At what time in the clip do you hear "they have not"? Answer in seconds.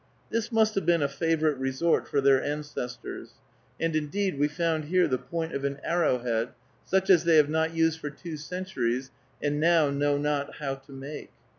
7.23-7.75